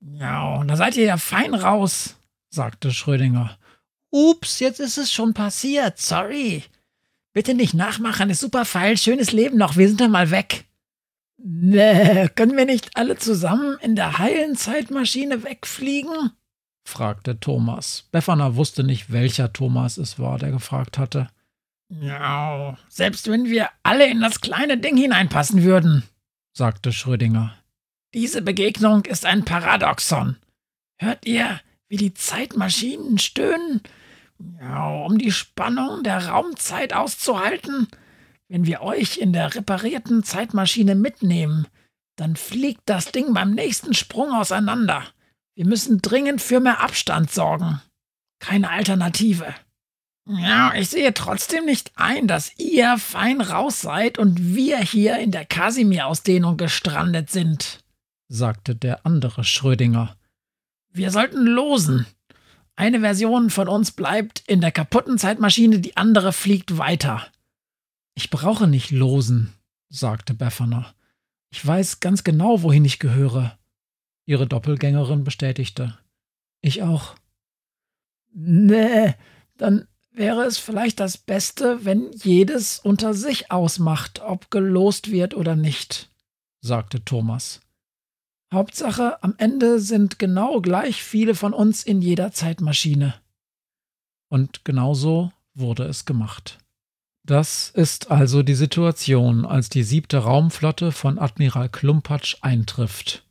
Ja, 0.00 0.64
da 0.64 0.76
seid 0.76 0.96
ihr 0.96 1.04
ja 1.04 1.18
fein 1.18 1.54
raus, 1.54 2.16
sagte 2.48 2.92
Schrödinger. 2.92 3.58
Ups, 4.10 4.58
jetzt 4.58 4.80
ist 4.80 4.96
es 4.96 5.12
schon 5.12 5.34
passiert. 5.34 5.98
Sorry. 5.98 6.64
Bitte 7.34 7.52
nicht 7.52 7.74
nachmachen, 7.74 8.30
ist 8.30 8.40
super 8.40 8.64
feil. 8.64 8.96
Schönes 8.96 9.32
Leben 9.32 9.58
noch. 9.58 9.76
Wir 9.76 9.86
sind 9.86 10.00
dann 10.00 10.10
mal 10.10 10.30
weg. 10.30 10.64
Nee, 11.42 12.28
können 12.34 12.56
wir 12.56 12.66
nicht 12.66 12.96
alle 12.96 13.16
zusammen 13.16 13.78
in 13.80 13.96
der 13.96 14.18
heilen 14.18 14.56
Zeitmaschine 14.56 15.42
wegfliegen? 15.42 16.32
fragte 16.84 17.40
Thomas. 17.40 18.08
Befana 18.10 18.56
wusste 18.56 18.84
nicht, 18.84 19.12
welcher 19.12 19.52
Thomas 19.52 19.96
es 19.96 20.18
war, 20.18 20.38
der 20.38 20.50
gefragt 20.50 20.98
hatte. 20.98 21.28
Ja, 21.88 22.76
selbst 22.88 23.28
wenn 23.28 23.46
wir 23.46 23.68
alle 23.82 24.08
in 24.08 24.20
das 24.20 24.40
kleine 24.40 24.78
Ding 24.78 24.96
hineinpassen 24.96 25.62
würden, 25.62 26.04
sagte 26.52 26.92
Schrödinger. 26.92 27.54
Diese 28.14 28.42
Begegnung 28.42 29.04
ist 29.04 29.24
ein 29.24 29.44
Paradoxon. 29.44 30.36
Hört 30.98 31.26
ihr, 31.26 31.60
wie 31.88 31.96
die 31.96 32.14
Zeitmaschinen 32.14 33.18
stöhnen? 33.18 33.80
Ja, 34.60 34.88
um 35.04 35.18
die 35.18 35.32
Spannung 35.32 36.02
der 36.02 36.28
Raumzeit 36.28 36.92
auszuhalten? 36.92 37.88
Wenn 38.50 38.66
wir 38.66 38.82
euch 38.82 39.18
in 39.18 39.32
der 39.32 39.54
reparierten 39.54 40.24
Zeitmaschine 40.24 40.96
mitnehmen, 40.96 41.68
dann 42.16 42.34
fliegt 42.34 42.82
das 42.86 43.12
Ding 43.12 43.32
beim 43.32 43.54
nächsten 43.54 43.94
Sprung 43.94 44.32
auseinander. 44.32 45.04
Wir 45.54 45.66
müssen 45.66 46.02
dringend 46.02 46.42
für 46.42 46.58
mehr 46.58 46.80
Abstand 46.80 47.30
sorgen. 47.30 47.80
Keine 48.40 48.70
Alternative. 48.70 49.54
Ja, 50.26 50.74
ich 50.74 50.90
sehe 50.90 51.14
trotzdem 51.14 51.64
nicht 51.64 51.92
ein, 51.94 52.26
dass 52.26 52.50
ihr 52.58 52.98
fein 52.98 53.40
raus 53.40 53.82
seid 53.82 54.18
und 54.18 54.56
wir 54.56 54.78
hier 54.78 55.20
in 55.20 55.30
der 55.30 55.44
Kasimir-Ausdehnung 55.44 56.56
gestrandet 56.56 57.30
sind, 57.30 57.78
sagte 58.26 58.74
der 58.74 59.06
andere 59.06 59.44
Schrödinger. 59.44 60.16
Wir 60.92 61.12
sollten 61.12 61.46
losen. 61.46 62.04
Eine 62.74 62.98
Version 62.98 63.50
von 63.50 63.68
uns 63.68 63.92
bleibt 63.92 64.42
in 64.48 64.60
der 64.60 64.72
kaputten 64.72 65.18
Zeitmaschine, 65.18 65.78
die 65.78 65.96
andere 65.96 66.32
fliegt 66.32 66.78
weiter. 66.78 67.28
Ich 68.20 68.28
brauche 68.28 68.66
nicht 68.66 68.90
losen, 68.90 69.54
sagte 69.88 70.34
Befana. 70.34 70.94
Ich 71.48 71.66
weiß 71.66 72.00
ganz 72.00 72.22
genau, 72.22 72.60
wohin 72.60 72.84
ich 72.84 72.98
gehöre. 72.98 73.58
Ihre 74.26 74.46
Doppelgängerin 74.46 75.24
bestätigte. 75.24 75.98
Ich 76.60 76.82
auch. 76.82 77.14
Nee, 78.34 79.14
dann 79.56 79.88
wäre 80.12 80.42
es 80.42 80.58
vielleicht 80.58 81.00
das 81.00 81.16
Beste, 81.16 81.86
wenn 81.86 82.12
jedes 82.12 82.78
unter 82.80 83.14
sich 83.14 83.50
ausmacht, 83.50 84.20
ob 84.20 84.50
gelost 84.50 85.10
wird 85.10 85.32
oder 85.32 85.56
nicht, 85.56 86.10
sagte 86.60 87.02
Thomas. 87.02 87.62
Hauptsache, 88.52 89.22
am 89.22 89.34
Ende 89.38 89.80
sind 89.80 90.18
genau 90.18 90.60
gleich 90.60 91.02
viele 91.02 91.34
von 91.34 91.54
uns 91.54 91.84
in 91.84 92.02
jeder 92.02 92.32
Zeitmaschine. 92.32 93.14
Und 94.28 94.62
genauso 94.66 95.32
wurde 95.54 95.84
es 95.84 96.04
gemacht. 96.04 96.58
Das 97.30 97.70
ist 97.70 98.10
also 98.10 98.42
die 98.42 98.56
Situation, 98.56 99.46
als 99.46 99.68
die 99.68 99.84
siebte 99.84 100.18
Raumflotte 100.18 100.90
von 100.90 101.16
Admiral 101.16 101.68
Klumpatsch 101.68 102.34
eintrifft. 102.40 103.24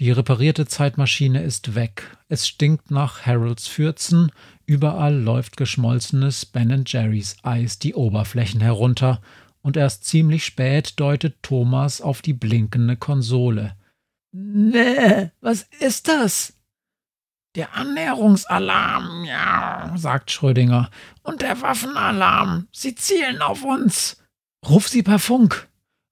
Die 0.00 0.10
reparierte 0.10 0.66
Zeitmaschine 0.66 1.40
ist 1.44 1.76
weg. 1.76 2.18
Es 2.26 2.48
stinkt 2.48 2.90
nach 2.90 3.26
Harolds 3.26 3.68
Fürzen. 3.68 4.32
Überall 4.66 5.14
läuft 5.14 5.56
geschmolzenes 5.56 6.46
Ben 6.46 6.82
Jerry's 6.84 7.36
Eis 7.44 7.78
die 7.78 7.94
Oberflächen 7.94 8.60
herunter. 8.60 9.20
Und 9.62 9.76
erst 9.76 10.04
ziemlich 10.04 10.44
spät 10.44 10.98
deutet 10.98 11.36
Thomas 11.40 12.00
auf 12.00 12.22
die 12.22 12.32
blinkende 12.32 12.96
Konsole. 12.96 13.76
Nee, 14.32 15.30
was 15.40 15.68
ist 15.78 16.08
das? 16.08 16.54
Der 17.54 17.74
Annäherungsalarm, 17.74 19.24
ja, 19.24 19.92
sagt 19.96 20.30
Schrödinger. 20.30 20.90
Und 21.22 21.42
der 21.42 21.60
Waffenalarm. 21.62 22.68
Sie 22.72 22.94
zielen 22.94 23.42
auf 23.42 23.64
uns. 23.64 24.22
Ruf 24.66 24.88
sie 24.88 25.02
per 25.02 25.18
Funk, 25.18 25.68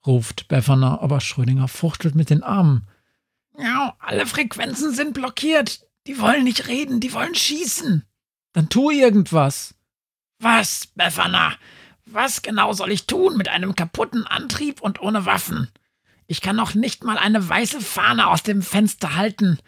ruft 0.07 0.49
Befferner, 0.49 1.03
aber 1.03 1.21
Schrödinger 1.21 1.69
fuchtelt 1.69 2.15
mit 2.15 2.31
den 2.31 2.43
Armen. 2.43 2.87
Ja, 3.59 3.97
alle 3.99 4.27
Frequenzen 4.27 4.93
sind 4.95 5.15
blockiert. 5.15 5.87
Die 6.07 6.21
wollen 6.21 6.45
nicht 6.45 6.69
reden, 6.69 7.01
die 7.01 7.13
wollen 7.13 7.35
schießen. 7.35 8.05
Dann 8.53 8.69
tu 8.69 8.91
irgendwas. 8.91 9.75
Was, 10.39 10.89
Befana? 10.95 11.55
Was 12.05 12.43
genau 12.43 12.73
soll 12.73 12.93
ich 12.93 13.07
tun 13.07 13.37
mit 13.37 13.49
einem 13.49 13.75
kaputten 13.75 14.27
Antrieb 14.27 14.81
und 14.81 15.01
ohne 15.01 15.27
Waffen? 15.27 15.71
Ich 16.29 16.41
kann 16.41 16.57
noch 16.57 16.75
nicht 16.75 17.05
mal 17.05 17.19
eine 17.19 17.49
weiße 17.49 17.81
Fahne 17.81 18.29
aus 18.29 18.43
dem 18.43 18.63
Fenster 18.63 19.17
halten. 19.17 19.59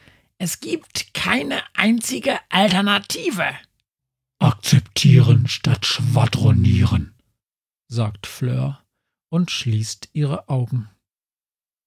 Es 0.40 0.60
gibt 0.60 1.14
keine 1.14 1.60
einzige 1.74 2.38
Alternative. 2.48 3.44
Akzeptieren 4.38 5.48
statt 5.48 5.84
schwadronieren, 5.84 7.16
sagt 7.88 8.28
Fleur 8.28 8.80
und 9.30 9.50
schließt 9.50 10.10
ihre 10.12 10.48
Augen. 10.48 10.88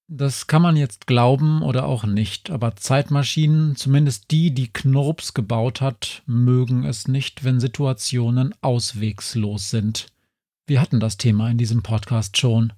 Das 0.06 0.46
kann 0.46 0.60
man 0.60 0.76
jetzt 0.76 1.06
glauben 1.06 1.62
oder 1.62 1.86
auch 1.86 2.04
nicht, 2.04 2.50
aber 2.50 2.76
Zeitmaschinen, 2.76 3.74
zumindest 3.76 4.30
die, 4.30 4.52
die 4.52 4.70
Knurps 4.70 5.32
gebaut 5.32 5.80
hat, 5.80 6.22
mögen 6.26 6.84
es 6.84 7.08
nicht, 7.08 7.44
wenn 7.44 7.58
Situationen 7.58 8.54
auswegslos 8.60 9.70
sind. 9.70 10.08
Wir 10.66 10.82
hatten 10.82 11.00
das 11.00 11.16
Thema 11.16 11.48
in 11.48 11.56
diesem 11.56 11.82
Podcast 11.82 12.36
schon. 12.36 12.74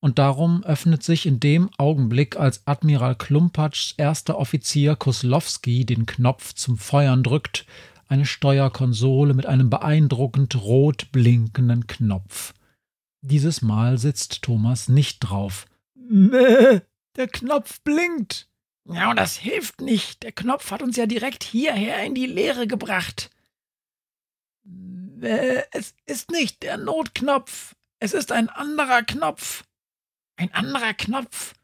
Und 0.00 0.18
darum 0.18 0.62
öffnet 0.62 1.02
sich 1.02 1.26
in 1.26 1.40
dem 1.40 1.70
Augenblick, 1.78 2.36
als 2.36 2.66
Admiral 2.66 3.16
Klumpatschs 3.16 3.94
erster 3.96 4.38
Offizier 4.38 4.94
Koslowski 4.94 5.84
den 5.84 6.06
Knopf 6.06 6.52
zum 6.52 6.78
Feuern 6.78 7.22
drückt, 7.22 7.66
eine 8.08 8.26
Steuerkonsole 8.26 9.34
mit 9.34 9.46
einem 9.46 9.70
beeindruckend 9.70 10.54
rot 10.56 11.10
blinkenden 11.12 11.86
Knopf. 11.86 12.54
Dieses 13.22 13.62
Mal 13.62 13.98
sitzt 13.98 14.42
Thomas 14.42 14.88
nicht 14.88 15.20
drauf. 15.20 15.66
Nee, 15.94 16.82
der 17.16 17.28
Knopf 17.28 17.80
blinkt. 17.80 18.48
Ja, 18.88 19.10
und 19.10 19.16
das 19.16 19.36
hilft 19.36 19.80
nicht. 19.80 20.22
Der 20.22 20.32
Knopf 20.32 20.70
hat 20.70 20.82
uns 20.82 20.96
ja 20.96 21.06
direkt 21.06 21.42
hierher 21.42 22.04
in 22.04 22.14
die 22.14 22.26
Leere 22.26 22.68
gebracht. 22.68 23.30
Nee, 24.62 25.62
es 25.72 25.94
ist 26.04 26.30
nicht 26.30 26.62
der 26.62 26.76
Notknopf. 26.76 27.74
Es 27.98 28.12
ist 28.12 28.30
ein 28.30 28.48
anderer 28.48 29.02
Knopf. 29.02 29.64
Ein 30.36 30.52
anderer 30.52 30.94
Knopf. 30.94 31.54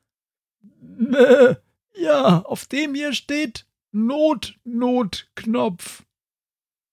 Nee, 0.80 1.56
ja, 1.94 2.42
auf 2.42 2.66
dem 2.66 2.94
hier 2.94 3.12
steht 3.12 3.66
Not-Not-Knopf. 3.92 6.04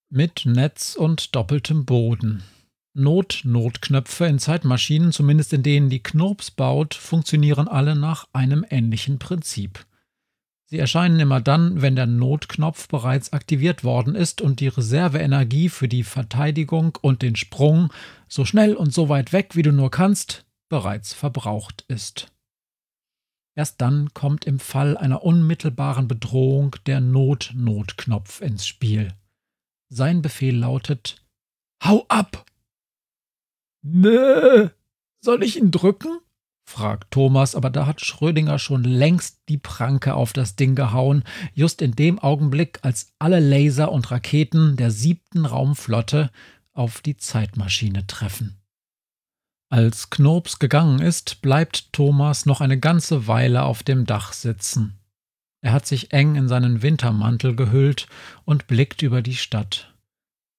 Mit 0.10 0.46
Netz 0.46 0.96
und 0.96 1.36
doppeltem 1.36 1.86
Boden. 1.86 2.44
Not-Notknöpfe 2.94 4.26
in 4.26 4.40
Zeitmaschinen, 4.40 5.14
zumindest 5.14 5.54
in 5.54 5.64
denen 5.64 5.90
die 5.90 6.04
Knurps 6.04 6.52
baut, 6.52 6.96
funktionieren 6.96 7.68
alle 7.68 7.96
nach 7.96 8.28
einem 8.34 8.66
ähnlichen 8.70 9.20
Prinzip. 9.20 9.86
Sie 10.66 10.78
erscheinen 10.78 11.20
immer 11.20 11.42
dann, 11.42 11.82
wenn 11.82 11.96
der 11.96 12.06
Notknopf 12.06 12.90
bereits 12.90 13.34
aktiviert 13.34 13.84
worden 13.84 14.16
ist 14.16 14.42
und 14.42 14.60
die 14.60 14.68
Reserveenergie 14.68 15.70
für 15.70 15.88
die 15.88 16.04
Verteidigung 16.04 16.98
und 17.02 17.22
den 17.22 17.36
Sprung 17.36 17.92
so 18.28 18.46
schnell 18.46 18.76
und 18.76 18.94
so 18.94 19.10
weit 19.10 19.34
weg, 19.34 19.56
wie 19.56 19.64
du 19.64 19.72
nur 19.72 19.90
kannst, 19.90 20.46
bereits 20.70 21.14
verbraucht 21.14 21.84
ist. 21.88 22.32
Erst 23.56 23.82
dann 23.82 24.14
kommt 24.14 24.46
im 24.46 24.60
Fall 24.60 24.96
einer 24.96 25.24
unmittelbaren 25.24 26.08
Bedrohung 26.08 26.76
der 26.86 27.02
Not-Notknopf 27.02 28.42
ins 28.42 28.66
Spiel. 28.66 29.14
Sein 29.90 30.22
Befehl 30.22 30.56
lautet 30.56 31.26
Hau 31.84 32.06
ab! 32.08 32.46
Nö. 33.82 34.70
Soll 35.22 35.44
ich 35.44 35.58
ihn 35.58 35.72
drücken? 35.72 36.20
fragt 36.70 37.12
Thomas, 37.12 37.56
aber 37.56 37.72
da 37.72 37.88
hat 37.88 38.00
Schrödinger 38.00 38.60
schon 38.60 38.84
längst 38.84 39.42
die 39.50 39.58
Pranke 39.58 40.14
auf 40.14 40.34
das 40.34 40.56
Ding 40.56 40.76
gehauen, 40.76 41.24
just 41.54 41.82
in 41.82 41.94
dem 41.94 42.20
Augenblick, 42.20 42.80
als 42.84 43.12
alle 43.18 43.40
Laser 43.40 43.92
und 43.92 44.12
Raketen 44.12 44.78
der 44.78 44.92
siebten 44.92 45.46
Raumflotte 45.46 46.30
auf 46.74 47.02
die 47.02 47.18
Zeitmaschine 47.18 48.06
treffen. 48.06 48.59
Als 49.72 50.10
Knobs 50.10 50.58
gegangen 50.58 51.00
ist, 51.00 51.44
bleibt 51.44 51.94
Thomas 51.94 52.48
noch 52.48 52.60
eine 52.60 52.80
ganze 52.80 53.28
Weile 53.28 53.64
auf 53.64 53.84
dem 53.84 54.08
Dach 54.08 54.34
sitzen. 54.34 54.98
Er 55.62 55.74
hat 55.74 55.86
sich 55.86 56.12
eng 56.12 56.36
in 56.36 56.48
seinen 56.48 56.82
Wintermantel 56.82 57.56
gehüllt 57.56 58.08
und 58.46 58.66
blickt 58.66 59.04
über 59.04 59.22
die 59.22 59.36
Stadt. 59.36 59.94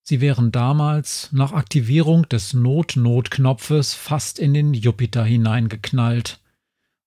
Sie 0.03 0.21
wären 0.21 0.53
damals 0.53 1.29
nach 1.33 1.53
Aktivierung 1.53 2.29
des 2.29 2.55
Not-Not-Knopfes 2.55 3.95
fast 3.95 4.39
in 4.39 4.55
den 4.55 4.75
Jupiter 4.75 5.25
hineingeknallt. 5.25 6.41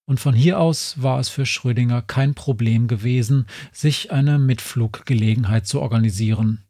Und 0.06 0.20
von 0.20 0.34
hier 0.34 0.60
aus 0.60 1.02
war 1.02 1.18
es 1.20 1.30
für 1.30 1.46
Schrödinger 1.46 2.02
kein 2.02 2.34
Problem 2.34 2.86
gewesen, 2.88 3.46
sich 3.72 4.12
eine 4.12 4.38
Mitfluggelegenheit 4.38 5.66
zu 5.66 5.80
organisieren. 5.80 6.64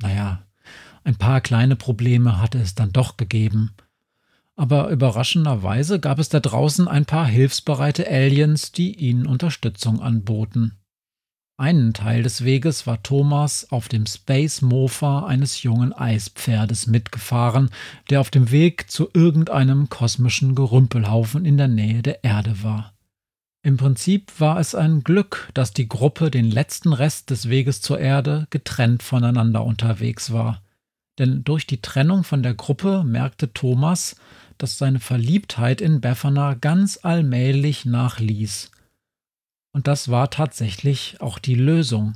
Naja, 0.00 0.46
ein 1.02 1.16
paar 1.16 1.40
kleine 1.40 1.74
Probleme 1.74 2.40
hatte 2.40 2.58
es 2.58 2.76
dann 2.76 2.92
doch 2.92 3.16
gegeben. 3.16 3.72
Aber 4.60 4.90
überraschenderweise 4.90 6.00
gab 6.00 6.18
es 6.18 6.28
da 6.28 6.38
draußen 6.38 6.86
ein 6.86 7.06
paar 7.06 7.26
hilfsbereite 7.26 8.06
Aliens, 8.06 8.72
die 8.72 8.94
ihnen 8.94 9.24
Unterstützung 9.26 10.02
anboten. 10.02 10.76
Einen 11.56 11.94
Teil 11.94 12.22
des 12.22 12.44
Weges 12.44 12.86
war 12.86 13.02
Thomas 13.02 13.72
auf 13.72 13.88
dem 13.88 14.04
Space 14.04 14.60
Mofa 14.60 15.24
eines 15.24 15.62
jungen 15.62 15.94
Eispferdes 15.94 16.86
mitgefahren, 16.86 17.70
der 18.10 18.20
auf 18.20 18.28
dem 18.28 18.50
Weg 18.50 18.90
zu 18.90 19.08
irgendeinem 19.14 19.88
kosmischen 19.88 20.54
Gerümpelhaufen 20.54 21.46
in 21.46 21.56
der 21.56 21.68
Nähe 21.68 22.02
der 22.02 22.22
Erde 22.22 22.62
war. 22.62 22.92
Im 23.62 23.78
Prinzip 23.78 24.30
war 24.40 24.60
es 24.60 24.74
ein 24.74 25.04
Glück, 25.04 25.48
dass 25.54 25.72
die 25.72 25.88
Gruppe 25.88 26.30
den 26.30 26.50
letzten 26.50 26.92
Rest 26.92 27.30
des 27.30 27.48
Weges 27.48 27.80
zur 27.80 27.98
Erde 27.98 28.46
getrennt 28.50 29.02
voneinander 29.02 29.64
unterwegs 29.64 30.34
war. 30.34 30.60
Denn 31.18 31.44
durch 31.44 31.66
die 31.66 31.80
Trennung 31.80 32.24
von 32.24 32.42
der 32.42 32.52
Gruppe 32.52 33.04
merkte 33.04 33.54
Thomas, 33.54 34.16
dass 34.62 34.78
seine 34.78 35.00
Verliebtheit 35.00 35.80
in 35.80 36.00
Befana 36.00 36.54
ganz 36.54 37.00
allmählich 37.02 37.84
nachließ. 37.84 38.70
Und 39.72 39.86
das 39.86 40.10
war 40.10 40.30
tatsächlich 40.30 41.16
auch 41.20 41.38
die 41.38 41.54
Lösung. 41.54 42.14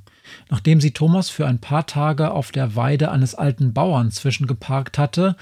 Nachdem 0.50 0.80
sie 0.80 0.90
Thomas 0.90 1.30
für 1.30 1.46
ein 1.46 1.60
paar 1.60 1.86
Tage 1.86 2.32
auf 2.32 2.50
der 2.50 2.74
Weide 2.74 3.10
eines 3.10 3.34
alten 3.34 3.72
Bauern 3.72 4.10
zwischengeparkt 4.10 4.98
hatte, 4.98 5.36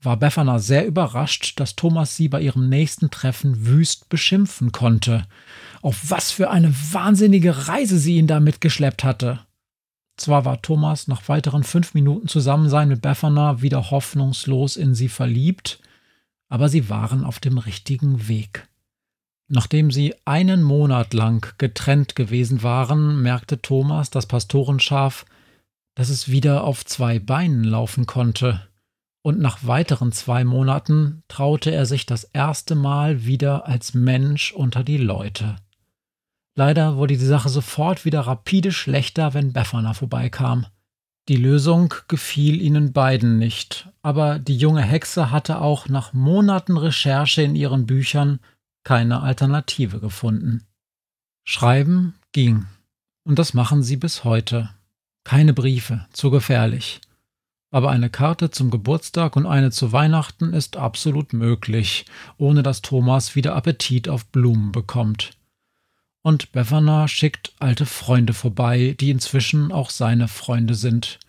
war 0.00 0.16
Befana 0.16 0.58
sehr 0.58 0.86
überrascht, 0.86 1.58
dass 1.58 1.74
Thomas 1.74 2.16
sie 2.16 2.28
bei 2.28 2.40
ihrem 2.40 2.68
nächsten 2.68 3.10
Treffen 3.10 3.66
wüst 3.66 4.08
beschimpfen 4.08 4.70
konnte. 4.70 5.26
Auf 5.82 6.10
was 6.10 6.30
für 6.30 6.50
eine 6.50 6.72
wahnsinnige 6.92 7.68
Reise 7.68 7.98
sie 7.98 8.16
ihn 8.16 8.26
da 8.26 8.38
mitgeschleppt 8.38 9.02
hatte. 9.04 9.40
Zwar 10.16 10.44
war 10.44 10.62
Thomas 10.62 11.08
nach 11.08 11.28
weiteren 11.28 11.64
fünf 11.64 11.92
Minuten 11.94 12.28
Zusammensein 12.28 12.88
mit 12.88 13.02
Befana 13.02 13.60
wieder 13.60 13.90
hoffnungslos 13.90 14.76
in 14.76 14.94
sie 14.94 15.08
verliebt, 15.08 15.80
aber 16.48 16.68
sie 16.68 16.88
waren 16.88 17.24
auf 17.24 17.38
dem 17.40 17.58
richtigen 17.58 18.28
Weg. 18.28 18.68
Nachdem 19.48 19.90
sie 19.90 20.14
einen 20.24 20.62
Monat 20.62 21.14
lang 21.14 21.54
getrennt 21.58 22.16
gewesen 22.16 22.62
waren, 22.62 23.22
merkte 23.22 23.62
Thomas, 23.62 24.10
das 24.10 24.26
Pastorenschaf, 24.26 25.24
dass 25.94 26.08
es 26.08 26.30
wieder 26.30 26.64
auf 26.64 26.84
zwei 26.84 27.18
Beinen 27.18 27.64
laufen 27.64 28.06
konnte, 28.06 28.66
und 29.22 29.40
nach 29.40 29.66
weiteren 29.66 30.12
zwei 30.12 30.44
Monaten 30.44 31.24
traute 31.26 31.72
er 31.72 31.84
sich 31.84 32.06
das 32.06 32.24
erste 32.24 32.76
Mal 32.76 33.24
wieder 33.24 33.66
als 33.66 33.92
Mensch 33.92 34.52
unter 34.52 34.84
die 34.84 34.98
Leute. 34.98 35.56
Leider 36.54 36.96
wurde 36.96 37.16
die 37.16 37.24
Sache 37.24 37.48
sofort 37.48 38.04
wieder 38.04 38.20
rapide 38.20 38.70
schlechter, 38.72 39.34
wenn 39.34 39.52
Befana 39.52 39.94
vorbeikam. 39.94 40.66
Die 41.28 41.36
Lösung 41.36 41.92
gefiel 42.06 42.62
ihnen 42.62 42.92
beiden 42.92 43.38
nicht, 43.38 43.88
aber 44.02 44.38
die 44.38 44.56
junge 44.56 44.82
Hexe 44.82 45.32
hatte 45.32 45.60
auch 45.60 45.88
nach 45.88 46.12
Monaten 46.12 46.76
Recherche 46.76 47.42
in 47.42 47.56
ihren 47.56 47.86
Büchern 47.86 48.38
keine 48.84 49.22
Alternative 49.22 49.98
gefunden. 49.98 50.64
Schreiben 51.44 52.14
ging. 52.30 52.66
Und 53.24 53.40
das 53.40 53.54
machen 53.54 53.82
sie 53.82 53.96
bis 53.96 54.22
heute. 54.22 54.70
Keine 55.24 55.52
Briefe, 55.52 56.06
zu 56.12 56.30
gefährlich. 56.30 57.00
Aber 57.72 57.90
eine 57.90 58.08
Karte 58.08 58.52
zum 58.52 58.70
Geburtstag 58.70 59.34
und 59.34 59.46
eine 59.46 59.72
zu 59.72 59.90
Weihnachten 59.90 60.52
ist 60.52 60.76
absolut 60.76 61.32
möglich, 61.32 62.06
ohne 62.38 62.62
dass 62.62 62.82
Thomas 62.82 63.34
wieder 63.34 63.56
Appetit 63.56 64.08
auf 64.08 64.26
Blumen 64.26 64.70
bekommt. 64.70 65.35
Und 66.26 66.50
Befana 66.50 67.06
schickt 67.06 67.52
alte 67.60 67.86
Freunde 67.86 68.34
vorbei, 68.34 68.96
die 68.98 69.10
inzwischen 69.10 69.70
auch 69.70 69.90
seine 69.90 70.26
Freunde 70.26 70.74
sind. 70.74 71.20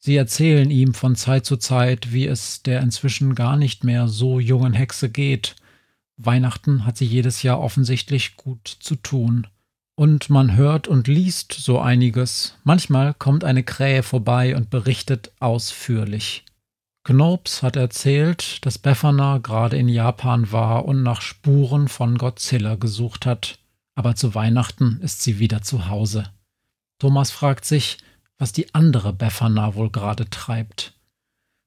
Sie 0.00 0.16
erzählen 0.16 0.68
ihm 0.68 0.94
von 0.94 1.14
Zeit 1.14 1.46
zu 1.46 1.58
Zeit, 1.58 2.12
wie 2.12 2.26
es 2.26 2.60
der 2.64 2.80
inzwischen 2.80 3.36
gar 3.36 3.56
nicht 3.56 3.84
mehr 3.84 4.08
so 4.08 4.40
jungen 4.40 4.72
Hexe 4.72 5.10
geht, 5.10 5.54
Weihnachten 6.16 6.84
hat 6.84 6.96
sie 6.96 7.04
jedes 7.04 7.44
Jahr 7.44 7.60
offensichtlich 7.60 8.36
gut 8.36 8.66
zu 8.66 8.96
tun. 8.96 9.46
Und 9.94 10.28
man 10.28 10.56
hört 10.56 10.88
und 10.88 11.06
liest 11.06 11.52
so 11.52 11.78
einiges. 11.78 12.56
Manchmal 12.64 13.14
kommt 13.14 13.44
eine 13.44 13.62
Krähe 13.62 14.02
vorbei 14.02 14.56
und 14.56 14.70
berichtet 14.70 15.30
ausführlich. 15.38 16.44
Knopes 17.04 17.62
hat 17.62 17.76
erzählt, 17.76 18.66
dass 18.66 18.78
Befana 18.78 19.38
gerade 19.38 19.76
in 19.76 19.88
Japan 19.88 20.50
war 20.50 20.84
und 20.84 21.04
nach 21.04 21.20
Spuren 21.20 21.86
von 21.86 22.18
Godzilla 22.18 22.74
gesucht 22.74 23.24
hat. 23.24 23.61
Aber 23.94 24.14
zu 24.14 24.34
Weihnachten 24.34 25.00
ist 25.00 25.22
sie 25.22 25.38
wieder 25.38 25.62
zu 25.62 25.88
Hause. 25.88 26.30
Thomas 26.98 27.30
fragt 27.30 27.64
sich, 27.64 27.98
was 28.38 28.52
die 28.52 28.74
andere 28.74 29.12
Befana 29.12 29.74
wohl 29.74 29.90
gerade 29.90 30.28
treibt. 30.30 30.94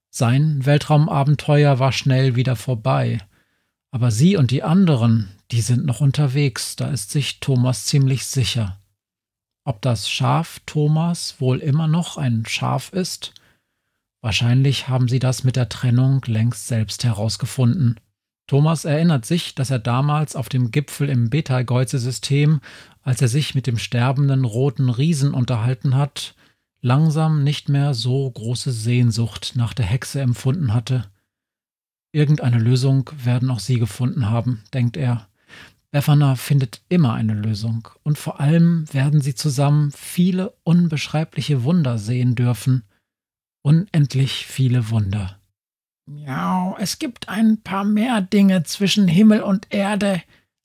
Sein 0.09 0.65
Weltraumabenteuer 0.65 1.79
war 1.79 1.91
schnell 1.91 2.35
wieder 2.35 2.55
vorbei. 2.55 3.19
Aber 3.91 4.11
sie 4.11 4.37
und 4.37 4.51
die 4.51 4.63
anderen, 4.63 5.29
die 5.51 5.61
sind 5.61 5.85
noch 5.85 6.01
unterwegs, 6.01 6.75
da 6.75 6.87
ist 6.87 7.11
sich 7.11 7.39
Thomas 7.39 7.85
ziemlich 7.85 8.25
sicher. 8.25 8.79
Ob 9.65 9.81
das 9.81 10.09
Schaf 10.09 10.61
Thomas 10.65 11.39
wohl 11.39 11.59
immer 11.59 11.87
noch 11.87 12.17
ein 12.17 12.45
Schaf 12.45 12.93
ist? 12.93 13.33
Wahrscheinlich 14.21 14.87
haben 14.87 15.07
sie 15.07 15.19
das 15.19 15.43
mit 15.43 15.55
der 15.55 15.69
Trennung 15.69 16.21
längst 16.25 16.67
selbst 16.67 17.03
herausgefunden. 17.03 17.99
Thomas 18.47 18.85
erinnert 18.85 19.25
sich, 19.25 19.55
dass 19.55 19.71
er 19.71 19.79
damals 19.79 20.35
auf 20.35 20.49
dem 20.49 20.69
Gipfel 20.69 21.09
im 21.09 21.29
Betelgeuse-System, 21.29 22.61
als 23.01 23.21
er 23.21 23.27
sich 23.27 23.55
mit 23.55 23.65
dem 23.65 23.77
sterbenden 23.77 24.45
roten 24.45 24.89
Riesen 24.89 25.33
unterhalten 25.33 25.95
hat, 25.95 26.35
langsam 26.81 27.43
nicht 27.43 27.69
mehr 27.69 27.95
so 27.95 28.29
große 28.29 28.71
Sehnsucht 28.71 29.53
nach 29.55 29.73
der 29.73 29.85
Hexe 29.85 30.21
empfunden 30.21 30.73
hatte. 30.73 31.09
Irgendeine 32.11 32.59
Lösung 32.59 33.09
werden 33.23 33.49
auch 33.49 33.59
sie 33.59 33.79
gefunden 33.79 34.29
haben, 34.29 34.63
denkt 34.73 34.95
er. 34.95 35.27
Befana 35.89 36.35
findet 36.35 36.81
immer 36.87 37.13
eine 37.13 37.33
Lösung 37.33 37.87
und 38.03 38.17
vor 38.17 38.39
allem 38.39 38.85
werden 38.93 39.21
sie 39.21 39.33
zusammen 39.33 39.91
viele 39.91 40.53
unbeschreibliche 40.63 41.63
Wunder 41.63 41.97
sehen 41.97 42.35
dürfen. 42.35 42.83
Unendlich 43.63 44.45
viele 44.45 44.91
Wunder. 44.91 45.39
Ja, 46.07 46.75
es 46.79 46.99
gibt 46.99 47.29
ein 47.29 47.61
paar 47.61 47.83
mehr 47.83 48.21
Dinge 48.21 48.63
zwischen 48.63 49.07
Himmel 49.07 49.41
und 49.41 49.73
Erde, 49.73 50.21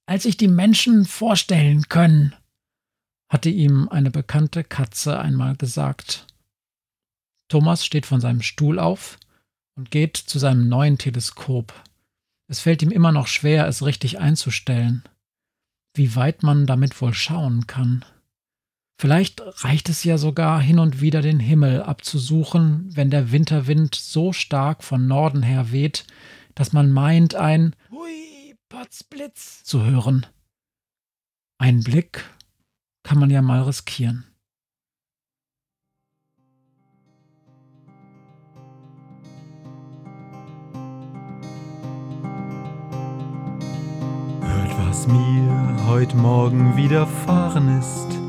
als 0.06 0.24
sich 0.24 0.36
die 0.36 0.48
Menschen 0.48 1.06
vorstellen 1.06 1.88
können, 1.88 2.34
hatte 3.30 3.48
ihm 3.48 3.88
eine 3.88 4.10
bekannte 4.10 4.64
Katze 4.64 5.18
einmal 5.18 5.56
gesagt. 5.56 6.26
Thomas 7.48 7.86
steht 7.86 8.06
von 8.06 8.20
seinem 8.20 8.42
Stuhl 8.42 8.78
auf, 8.78 9.18
und 9.80 9.90
geht 9.90 10.18
zu 10.18 10.38
seinem 10.38 10.68
neuen 10.68 10.98
Teleskop. 10.98 11.72
Es 12.48 12.60
fällt 12.60 12.82
ihm 12.82 12.90
immer 12.90 13.12
noch 13.12 13.26
schwer, 13.26 13.66
es 13.66 13.82
richtig 13.82 14.18
einzustellen. 14.18 15.02
Wie 15.94 16.14
weit 16.16 16.42
man 16.42 16.66
damit 16.66 17.00
wohl 17.00 17.14
schauen 17.14 17.66
kann. 17.66 18.04
Vielleicht 19.00 19.40
reicht 19.64 19.88
es 19.88 20.04
ja 20.04 20.18
sogar 20.18 20.60
hin 20.60 20.78
und 20.78 21.00
wieder 21.00 21.22
den 21.22 21.40
Himmel 21.40 21.82
abzusuchen, 21.82 22.94
wenn 22.94 23.08
der 23.08 23.32
Winterwind 23.32 23.94
so 23.94 24.34
stark 24.34 24.84
von 24.84 25.06
Norden 25.06 25.42
her 25.42 25.72
weht, 25.72 26.04
dass 26.54 26.74
man 26.74 26.90
meint, 26.90 27.34
ein 27.34 27.74
Hui, 27.90 28.58
Potzblitz 28.68 29.64
zu 29.64 29.86
hören. 29.86 30.26
Ein 31.56 31.82
Blick 31.82 32.26
kann 33.02 33.18
man 33.18 33.30
ja 33.30 33.40
mal 33.40 33.62
riskieren. 33.62 34.26
was 44.86 45.06
mir 45.06 45.86
heut 45.86 46.14
Morgen 46.14 46.76
widerfahren 46.76 47.78
ist. 47.78 48.19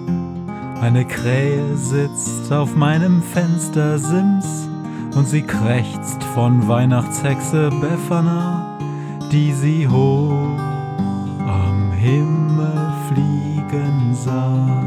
Eine 0.81 1.05
Krähe 1.05 1.77
sitzt 1.77 2.51
auf 2.51 2.75
meinem 2.75 3.21
Fenstersims 3.21 4.67
und 5.15 5.27
sie 5.27 5.43
krächzt 5.43 6.23
von 6.33 6.67
Weihnachtshexe 6.67 7.69
Befana, 7.81 8.77
die 9.31 9.53
sie 9.53 9.87
hoch 9.87 10.59
Himmel 12.01 12.91
fliegen 13.09 14.15
sah. 14.15 14.83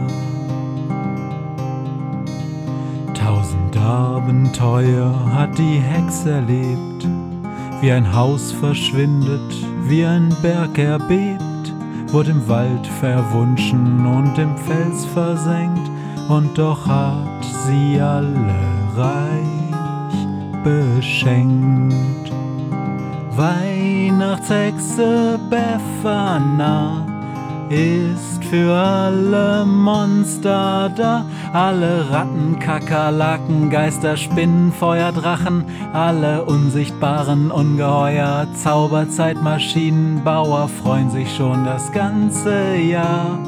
Tausend 3.14 3.76
Abenteuer 3.76 5.14
hat 5.32 5.56
die 5.56 5.78
Hex 5.78 6.26
erlebt, 6.26 7.06
wie 7.80 7.92
ein 7.92 8.12
Haus 8.12 8.50
verschwindet, 8.50 9.54
wie 9.86 10.04
ein 10.04 10.34
Berg 10.42 10.76
erbebt, 10.76 11.72
wurde 12.08 12.32
im 12.32 12.48
Wald 12.48 12.84
verwunschen 12.98 14.04
und 14.04 14.36
im 14.36 14.56
Fels 14.56 15.04
versenkt, 15.04 15.83
und 16.28 16.56
doch 16.56 16.86
hat 16.86 17.44
sie 17.66 18.00
alle 18.00 18.54
reich 18.96 19.42
beschenkt. 20.62 22.30
Weihnachtshexe 23.36 25.40
Befana 25.50 27.04
ist 27.68 28.44
für 28.44 28.72
alle 28.72 29.66
Monster 29.66 30.88
da. 30.94 31.26
Alle 31.52 32.08
Ratten, 32.10 32.56
Kakerlaken, 32.58 33.68
Geister, 33.70 34.16
Spinnen, 34.16 34.72
Feuerdrachen, 34.72 35.64
alle 35.92 36.44
unsichtbaren 36.44 37.50
Ungeheuer, 37.50 38.46
Zauberzeitmaschinenbauer 38.62 40.68
freuen 40.68 41.10
sich 41.10 41.34
schon 41.36 41.64
das 41.64 41.90
ganze 41.92 42.76
Jahr 42.76 43.38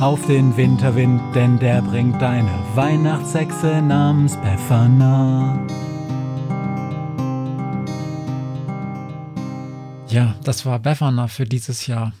auf 0.00 0.26
den 0.26 0.56
Winterwind, 0.56 1.22
denn 1.34 1.58
der 1.58 1.80
bringt 1.80 2.22
eine 2.22 2.50
Weihnachtshexe 2.74 3.80
namens 3.80 4.36
Befana. 4.36 5.58
Ja, 10.08 10.34
das 10.44 10.66
war 10.66 10.78
Befana 10.78 11.28
für 11.28 11.46
dieses 11.46 11.86
Jahr. 11.86 12.12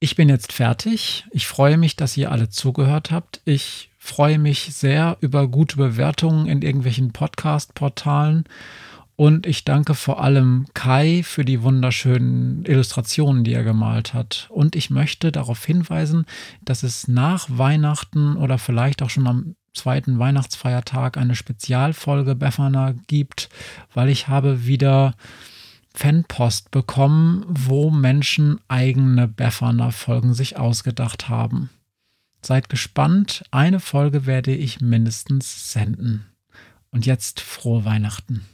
Ich 0.00 0.16
bin 0.16 0.28
jetzt 0.28 0.52
fertig. 0.52 1.24
Ich 1.30 1.46
freue 1.46 1.76
mich, 1.76 1.96
dass 1.96 2.16
ihr 2.16 2.32
alle 2.32 2.48
zugehört 2.48 3.10
habt. 3.10 3.40
Ich 3.44 3.90
freue 3.98 4.38
mich 4.38 4.74
sehr 4.74 5.16
über 5.20 5.48
gute 5.48 5.76
Bewertungen 5.76 6.46
in 6.46 6.62
irgendwelchen 6.62 7.12
Podcast-Portalen. 7.12 8.44
Und 9.16 9.46
ich 9.46 9.64
danke 9.64 9.94
vor 9.94 10.22
allem 10.22 10.66
Kai 10.74 11.22
für 11.22 11.44
die 11.44 11.62
wunderschönen 11.62 12.64
Illustrationen, 12.64 13.44
die 13.44 13.52
er 13.52 13.62
gemalt 13.62 14.12
hat. 14.12 14.48
Und 14.50 14.74
ich 14.74 14.90
möchte 14.90 15.30
darauf 15.30 15.64
hinweisen, 15.64 16.26
dass 16.64 16.82
es 16.82 17.06
nach 17.06 17.46
Weihnachten 17.48 18.36
oder 18.36 18.58
vielleicht 18.58 19.02
auch 19.02 19.10
schon 19.10 19.28
am 19.28 19.54
zweiten 19.72 20.18
Weihnachtsfeiertag 20.18 21.16
eine 21.16 21.36
Spezialfolge 21.36 22.34
Befana 22.34 22.94
gibt, 23.06 23.48
weil 23.92 24.08
ich 24.08 24.28
habe 24.28 24.66
wieder 24.66 25.14
Fanpost 25.94 26.72
bekommen, 26.72 27.44
wo 27.48 27.90
Menschen 27.90 28.58
eigene 28.66 29.28
Befana-Folgen 29.28 30.34
sich 30.34 30.56
ausgedacht 30.58 31.28
haben. 31.28 31.70
Seid 32.42 32.68
gespannt, 32.68 33.44
eine 33.52 33.78
Folge 33.78 34.26
werde 34.26 34.54
ich 34.54 34.80
mindestens 34.80 35.72
senden. 35.72 36.26
Und 36.90 37.06
jetzt 37.06 37.40
frohe 37.40 37.84
Weihnachten. 37.84 38.44